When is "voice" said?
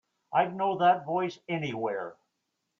1.05-1.37